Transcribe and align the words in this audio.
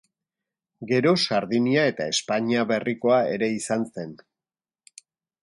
Gero 0.91 1.11
Sardinia 1.25 1.83
eta 1.91 2.07
Espainia 2.15 2.65
Berrikoa 2.73 3.21
ere 3.35 3.53
izan 3.59 3.87
zen. 3.95 4.19